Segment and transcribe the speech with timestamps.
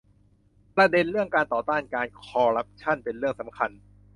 [0.75, 3.71] ประเด็นเรื่องการต่อต้านการคอร์รัปชั่นเป็นเรื่องสำคัญ